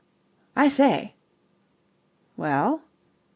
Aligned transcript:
"I 0.55 0.67
say." 0.67 1.13
"Well?" 2.35 2.81